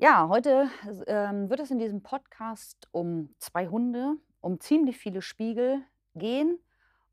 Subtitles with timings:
[0.00, 0.70] Ja, heute
[1.08, 5.82] ähm, wird es in diesem Podcast um zwei Hunde, um ziemlich viele Spiegel
[6.14, 6.60] gehen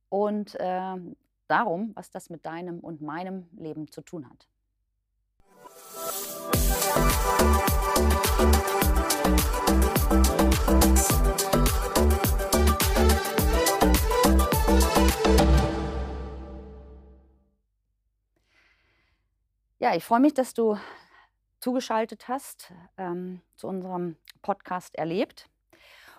[0.10, 1.16] und ähm,
[1.48, 4.48] darum, was das mit deinem und meinem Leben zu tun hat.
[19.80, 20.78] Ja, ich freue mich, dass du
[21.66, 25.50] zugeschaltet hast ähm, zu unserem Podcast Erlebt.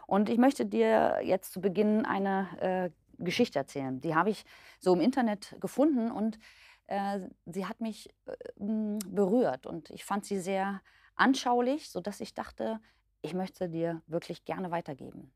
[0.09, 4.01] Und ich möchte dir jetzt zu Beginn eine äh, Geschichte erzählen.
[4.01, 4.45] Die habe ich
[4.81, 6.41] so im Internet gefunden und
[6.89, 10.83] äh, sie hat mich äh, berührt und ich fand sie sehr
[11.15, 12.81] anschaulich, sodass ich dachte,
[13.23, 15.31] ich möchte dir wirklich gerne weitergeben.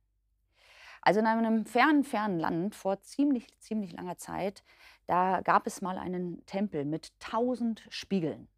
[1.02, 4.64] Also in einem fernen, fernen Land vor ziemlich, ziemlich langer Zeit,
[5.06, 8.48] da gab es mal einen Tempel mit tausend Spiegeln.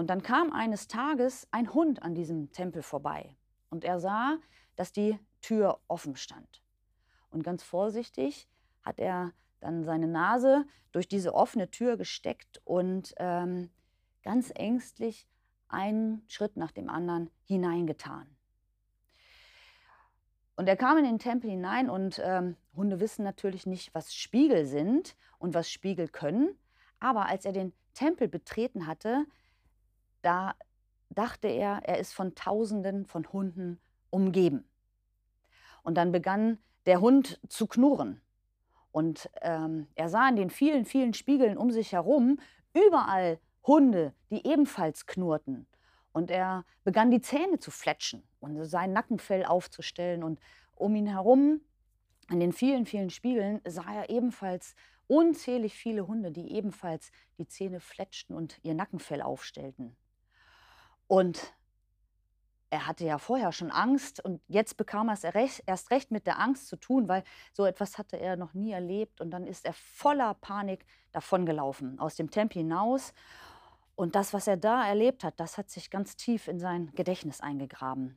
[0.00, 3.36] Und dann kam eines Tages ein Hund an diesem Tempel vorbei
[3.68, 4.38] und er sah,
[4.74, 6.62] dass die Tür offen stand.
[7.28, 8.48] Und ganz vorsichtig
[8.80, 13.68] hat er dann seine Nase durch diese offene Tür gesteckt und ähm,
[14.22, 15.28] ganz ängstlich
[15.68, 18.26] einen Schritt nach dem anderen hineingetan.
[20.56, 24.64] Und er kam in den Tempel hinein und ähm, Hunde wissen natürlich nicht, was Spiegel
[24.64, 26.58] sind und was Spiegel können.
[27.00, 29.26] Aber als er den Tempel betreten hatte,
[30.22, 30.54] da
[31.10, 34.64] dachte er, er ist von Tausenden von Hunden umgeben.
[35.82, 38.20] Und dann begann der Hund zu knurren.
[38.92, 42.38] Und ähm, er sah in den vielen, vielen Spiegeln um sich herum
[42.74, 45.66] überall Hunde, die ebenfalls knurrten.
[46.12, 50.24] Und er begann die Zähne zu fletschen und sein Nackenfell aufzustellen.
[50.24, 50.40] Und
[50.74, 51.60] um ihn herum,
[52.30, 54.74] in den vielen, vielen Spiegeln, sah er ebenfalls
[55.06, 59.96] unzählig viele Hunde, die ebenfalls die Zähne fletschten und ihr Nackenfell aufstellten.
[61.10, 61.52] Und
[62.70, 66.38] er hatte ja vorher schon Angst und jetzt bekam er es erst recht mit der
[66.38, 69.20] Angst zu tun, weil so etwas hatte er noch nie erlebt.
[69.20, 73.12] Und dann ist er voller Panik davongelaufen, aus dem Tempel hinaus.
[73.96, 77.40] Und das, was er da erlebt hat, das hat sich ganz tief in sein Gedächtnis
[77.40, 78.16] eingegraben.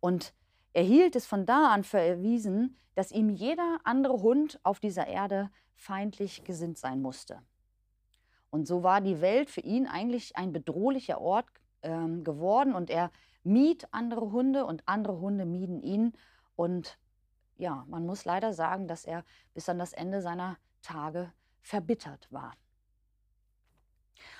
[0.00, 0.32] Und
[0.72, 5.06] er hielt es von da an für erwiesen, dass ihm jeder andere Hund auf dieser
[5.06, 7.42] Erde feindlich gesinnt sein musste.
[8.48, 11.46] Und so war die Welt für ihn eigentlich ein bedrohlicher Ort
[11.82, 13.10] ähm, geworden und er
[13.44, 16.12] mied andere Hunde und andere Hunde mieden ihn.
[16.56, 16.98] Und
[17.56, 22.52] ja, man muss leider sagen, dass er bis an das Ende seiner Tage verbittert war.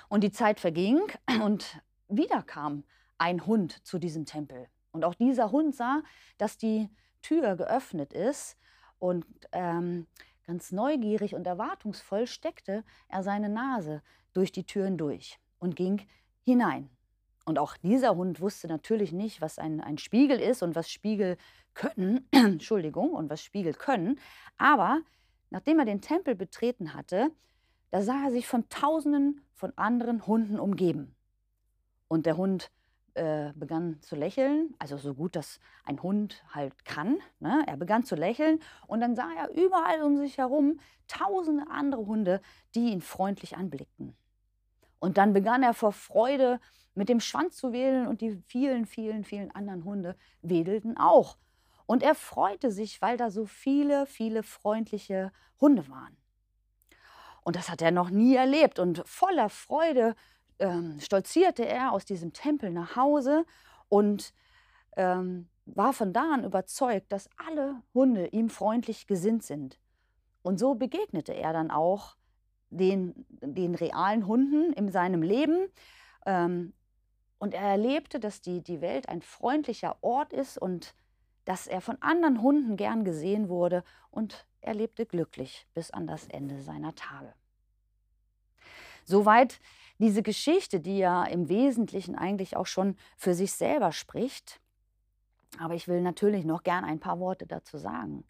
[0.08, 1.00] Und die Zeit verging
[1.42, 2.84] und wieder kam
[3.18, 4.68] ein Hund zu diesem Tempel.
[4.90, 6.02] Und auch dieser Hund sah,
[6.38, 6.90] dass die
[7.22, 8.58] Tür geöffnet ist
[8.98, 10.06] und ähm,
[10.46, 14.02] ganz neugierig und erwartungsvoll steckte er seine Nase
[14.32, 16.06] durch die Türen durch und ging
[16.44, 16.90] hinein.
[17.44, 21.36] Und auch dieser Hund wusste natürlich nicht, was ein, ein Spiegel ist und was Spiegel
[21.74, 24.18] können, Entschuldigung, und was Spiegel können.
[24.58, 25.00] Aber
[25.50, 27.30] nachdem er den Tempel betreten hatte,
[27.90, 31.14] da sah er sich von Tausenden von anderen Hunden umgeben.
[32.08, 32.70] Und der Hund
[33.14, 37.18] äh, begann zu lächeln, also so gut das ein Hund halt kann.
[37.40, 37.62] Ne?
[37.66, 42.40] Er begann zu lächeln und dann sah er überall um sich herum tausende andere Hunde,
[42.74, 44.16] die ihn freundlich anblickten.
[44.98, 46.60] Und dann begann er vor Freude
[46.94, 51.38] mit dem Schwanz zu wedeln und die vielen, vielen, vielen anderen Hunde wedelten auch.
[51.86, 56.16] Und er freute sich, weil da so viele, viele freundliche Hunde waren.
[57.42, 58.78] Und das hat er noch nie erlebt.
[58.78, 60.14] Und voller Freude
[60.58, 63.44] ähm, stolzierte er aus diesem Tempel nach Hause
[63.88, 64.32] und
[64.96, 69.78] ähm, war von da an überzeugt, dass alle Hunde ihm freundlich gesinnt sind.
[70.42, 72.16] Und so begegnete er dann auch
[72.70, 75.68] den, den realen Hunden in seinem Leben.
[76.26, 76.72] Ähm,
[77.42, 80.94] und er erlebte, dass die, die Welt ein freundlicher Ort ist und
[81.44, 83.82] dass er von anderen Hunden gern gesehen wurde
[84.12, 87.34] und er lebte glücklich bis an das Ende seiner Tage.
[89.04, 89.58] Soweit
[89.98, 94.60] diese Geschichte, die ja im Wesentlichen eigentlich auch schon für sich selber spricht.
[95.58, 98.22] Aber ich will natürlich noch gern ein paar Worte dazu sagen.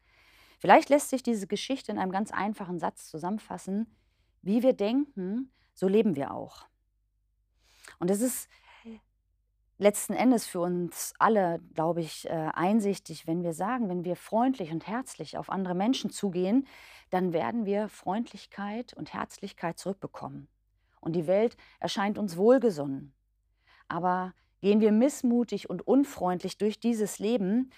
[0.59, 3.95] Vielleicht lässt sich diese Geschichte in einem ganz einfachen Satz zusammenfassen.
[4.41, 6.67] Wie wir denken, so leben wir auch.
[7.99, 8.49] Und es ist
[9.79, 14.71] letzten Endes für uns alle, glaube ich, äh, einsichtig, wenn wir sagen, wenn wir freundlich
[14.71, 16.67] und herzlich auf andere Menschen zugehen,
[17.11, 20.49] dann werden wir Freundlichkeit und Herzlichkeit zurückbekommen.
[21.01, 23.13] Und die Welt erscheint uns wohlgesonnen.
[23.89, 27.71] Aber gehen wir missmutig und unfreundlich durch dieses Leben,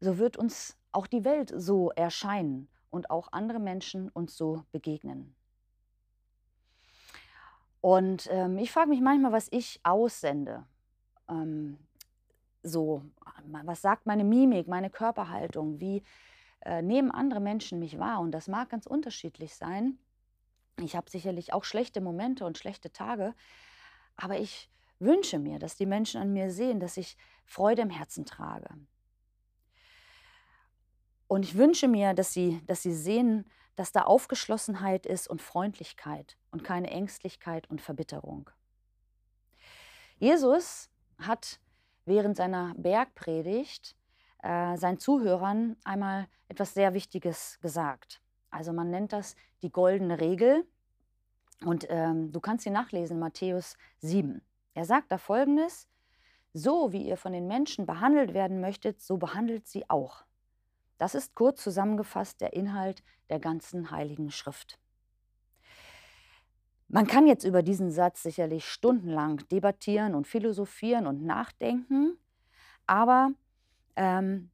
[0.00, 5.34] so wird uns auch die Welt so erscheinen und auch andere Menschen uns so begegnen.
[7.80, 10.66] Und ähm, ich frage mich manchmal, was ich aussende,
[11.28, 11.78] ähm,
[12.62, 13.02] so?
[13.44, 15.80] Was sagt meine Mimik, meine Körperhaltung?
[15.80, 16.02] Wie
[16.60, 18.20] äh, nehmen andere Menschen mich wahr?
[18.20, 19.98] Und das mag ganz unterschiedlich sein.
[20.80, 23.34] Ich habe sicherlich auch schlechte Momente und schlechte Tage,
[24.16, 27.16] aber ich wünsche mir, dass die Menschen an mir sehen, dass ich
[27.46, 28.68] Freude im Herzen trage.
[31.26, 33.44] Und ich wünsche mir, dass sie, dass sie sehen,
[33.76, 38.50] dass da Aufgeschlossenheit ist und Freundlichkeit und keine Ängstlichkeit und Verbitterung.
[40.18, 41.60] Jesus hat
[42.04, 43.96] während seiner Bergpredigt
[44.42, 48.22] äh, seinen Zuhörern einmal etwas sehr Wichtiges gesagt.
[48.50, 50.64] Also man nennt das die goldene Regel.
[51.64, 54.40] Und ähm, du kannst sie nachlesen Matthäus 7.
[54.74, 55.88] Er sagt da folgendes,
[56.52, 60.24] so wie ihr von den Menschen behandelt werden möchtet, so behandelt sie auch.
[60.98, 64.78] Das ist kurz zusammengefasst der Inhalt der ganzen heiligen Schrift.
[66.88, 72.16] Man kann jetzt über diesen Satz sicherlich stundenlang debattieren und philosophieren und nachdenken,
[72.86, 73.32] aber
[73.96, 74.50] ähm,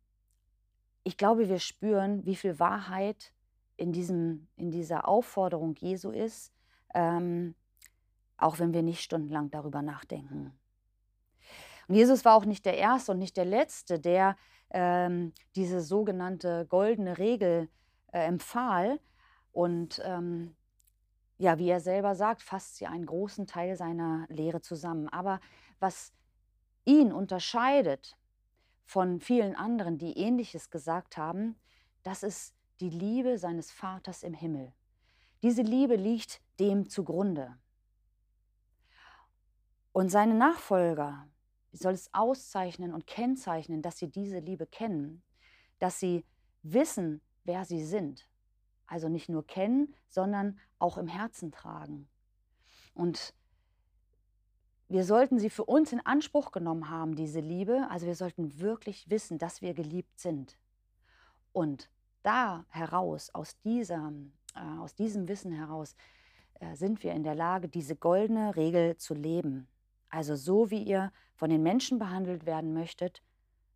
[1.05, 3.33] ich glaube, wir spüren, wie viel Wahrheit
[3.77, 6.53] in, diesem, in dieser Aufforderung Jesu ist,
[6.95, 7.55] ähm,
[8.37, 10.53] auch wenn wir nicht stundenlang darüber nachdenken.
[11.87, 14.37] Und Jesus war auch nicht der Erste und nicht der Letzte, der
[14.71, 17.69] ähm, diese sogenannte goldene Regel
[18.13, 18.99] äh, empfahl.
[19.53, 20.57] Und ähm,
[21.39, 25.09] ja, wie er selber sagt, fasst sie einen großen Teil seiner Lehre zusammen.
[25.09, 25.41] Aber
[25.81, 26.13] was
[26.85, 28.17] ihn unterscheidet
[28.85, 31.57] von vielen anderen, die ähnliches gesagt haben,
[32.03, 34.73] das ist die Liebe seines Vaters im Himmel.
[35.43, 37.57] Diese Liebe liegt dem zugrunde.
[39.93, 41.29] Und seine Nachfolger
[41.73, 45.23] soll es auszeichnen und kennzeichnen, dass sie diese Liebe kennen,
[45.79, 46.25] dass sie
[46.63, 48.29] wissen, wer sie sind.
[48.87, 52.09] Also nicht nur kennen, sondern auch im Herzen tragen.
[52.95, 53.35] Und
[54.89, 57.87] wir sollten sie für uns in Anspruch genommen haben, diese Liebe.
[57.91, 60.59] Also wir sollten wirklich wissen, dass wir geliebt sind.
[61.53, 61.91] Und
[62.23, 64.13] da heraus, aus, dieser,
[64.55, 65.97] äh, aus diesem Wissen heraus,
[66.61, 69.69] äh, sind wir in der Lage, diese goldene Regel zu leben.
[70.09, 73.23] Also so wie ihr von den Menschen behandelt werden möchtet,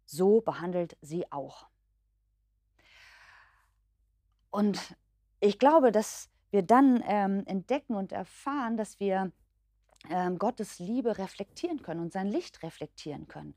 [0.05, 1.69] so behandelt sie auch.
[4.51, 4.97] Und
[5.41, 9.33] ich glaube, dass wir dann ähm, entdecken und erfahren, dass wir
[10.09, 13.55] ähm, Gottes Liebe reflektieren können und sein Licht reflektieren können.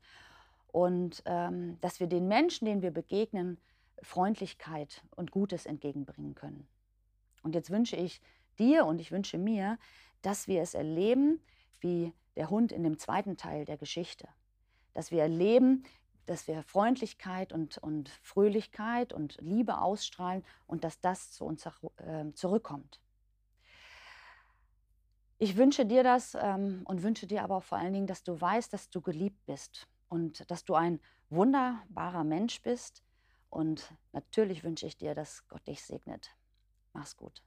[0.68, 3.58] Und ähm, dass wir den Menschen, denen wir begegnen,
[4.02, 6.66] Freundlichkeit und Gutes entgegenbringen können.
[7.42, 8.20] Und jetzt wünsche ich
[8.58, 9.78] dir und ich wünsche mir,
[10.22, 11.40] dass wir es erleben,
[11.80, 14.28] wie der Hund in dem zweiten Teil der Geschichte.
[14.94, 15.84] Dass wir erleben,
[16.26, 22.32] dass wir Freundlichkeit und, und Fröhlichkeit und Liebe ausstrahlen und dass das zu uns äh,
[22.34, 23.00] zurückkommt.
[25.38, 28.72] Ich wünsche dir das ähm, und wünsche dir aber vor allen Dingen, dass du weißt,
[28.72, 33.02] dass du geliebt bist und dass du ein wunderbarer Mensch bist.
[33.50, 36.30] Und natürlich wünsche ich dir, dass Gott dich segnet.
[36.92, 37.42] Mach's gut.